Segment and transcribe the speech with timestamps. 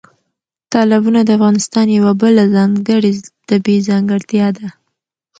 [0.73, 3.11] تالابونه د افغانستان یوه بله ځانګړې
[3.49, 4.67] طبیعي ځانګړتیا ده.